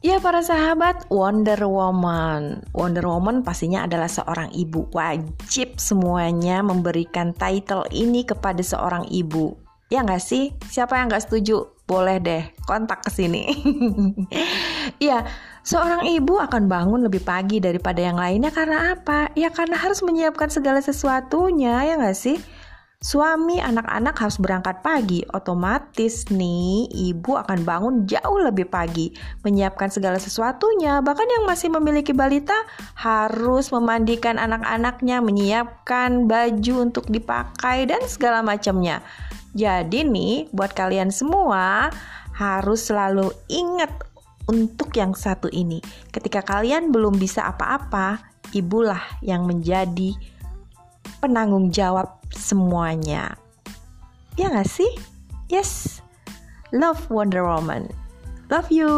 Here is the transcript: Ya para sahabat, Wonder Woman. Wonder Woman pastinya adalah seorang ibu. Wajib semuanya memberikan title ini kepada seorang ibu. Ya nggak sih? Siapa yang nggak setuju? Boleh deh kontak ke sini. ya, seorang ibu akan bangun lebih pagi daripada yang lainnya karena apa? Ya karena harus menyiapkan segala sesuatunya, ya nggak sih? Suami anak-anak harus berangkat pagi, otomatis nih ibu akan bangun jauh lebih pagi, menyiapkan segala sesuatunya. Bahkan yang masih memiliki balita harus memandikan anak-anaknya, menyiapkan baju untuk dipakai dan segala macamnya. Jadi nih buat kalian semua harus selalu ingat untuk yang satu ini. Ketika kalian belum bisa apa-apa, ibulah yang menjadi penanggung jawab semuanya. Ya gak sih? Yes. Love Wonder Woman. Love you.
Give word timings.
Ya 0.00 0.16
para 0.16 0.40
sahabat, 0.40 1.04
Wonder 1.12 1.60
Woman. 1.68 2.64
Wonder 2.72 3.04
Woman 3.04 3.44
pastinya 3.44 3.84
adalah 3.84 4.08
seorang 4.08 4.48
ibu. 4.56 4.88
Wajib 4.96 5.76
semuanya 5.76 6.64
memberikan 6.64 7.36
title 7.36 7.84
ini 7.92 8.24
kepada 8.24 8.64
seorang 8.64 9.04
ibu. 9.12 9.60
Ya 9.92 10.00
nggak 10.00 10.24
sih? 10.24 10.56
Siapa 10.72 10.96
yang 10.96 11.12
nggak 11.12 11.28
setuju? 11.28 11.68
Boleh 11.84 12.16
deh 12.16 12.48
kontak 12.64 13.04
ke 13.04 13.12
sini. 13.12 13.44
ya, 15.04 15.20
seorang 15.68 16.08
ibu 16.08 16.40
akan 16.40 16.64
bangun 16.64 17.04
lebih 17.04 17.20
pagi 17.20 17.60
daripada 17.60 18.00
yang 18.00 18.16
lainnya 18.16 18.48
karena 18.56 18.96
apa? 18.96 19.28
Ya 19.36 19.52
karena 19.52 19.76
harus 19.76 20.00
menyiapkan 20.00 20.48
segala 20.48 20.80
sesuatunya, 20.80 21.76
ya 21.84 22.00
nggak 22.00 22.16
sih? 22.16 22.40
Suami 23.00 23.56
anak-anak 23.56 24.12
harus 24.12 24.36
berangkat 24.36 24.84
pagi, 24.84 25.24
otomatis 25.32 26.28
nih 26.28 26.84
ibu 26.84 27.32
akan 27.32 27.64
bangun 27.64 27.94
jauh 28.04 28.44
lebih 28.44 28.68
pagi, 28.68 29.16
menyiapkan 29.40 29.88
segala 29.88 30.20
sesuatunya. 30.20 31.00
Bahkan 31.00 31.24
yang 31.24 31.48
masih 31.48 31.72
memiliki 31.72 32.12
balita 32.12 32.52
harus 33.00 33.72
memandikan 33.72 34.36
anak-anaknya, 34.36 35.24
menyiapkan 35.24 36.28
baju 36.28 36.74
untuk 36.84 37.08
dipakai 37.08 37.88
dan 37.88 38.04
segala 38.04 38.44
macamnya. 38.44 39.00
Jadi 39.56 40.04
nih 40.04 40.52
buat 40.52 40.76
kalian 40.76 41.08
semua 41.08 41.88
harus 42.36 42.84
selalu 42.84 43.32
ingat 43.48 43.96
untuk 44.44 44.92
yang 44.92 45.16
satu 45.16 45.48
ini. 45.48 45.80
Ketika 46.12 46.44
kalian 46.44 46.92
belum 46.92 47.16
bisa 47.16 47.48
apa-apa, 47.48 48.20
ibulah 48.52 49.00
yang 49.24 49.48
menjadi 49.48 50.12
penanggung 51.20 51.68
jawab 51.70 52.20
semuanya. 52.32 53.36
Ya 54.40 54.48
gak 54.48 54.68
sih? 54.68 54.88
Yes. 55.52 56.00
Love 56.72 57.06
Wonder 57.12 57.44
Woman. 57.44 57.92
Love 58.48 58.72
you. 58.72 58.90